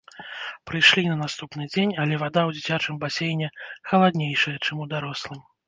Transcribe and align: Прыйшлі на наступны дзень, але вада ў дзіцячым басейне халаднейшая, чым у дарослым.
Прыйшлі 0.69 1.03
на 1.09 1.17
наступны 1.23 1.67
дзень, 1.73 1.93
але 2.05 2.17
вада 2.25 2.41
ў 2.45 2.51
дзіцячым 2.57 2.99
басейне 3.05 3.53
халаднейшая, 3.93 4.57
чым 4.65 4.77
у 4.85 4.93
дарослым. 4.99 5.49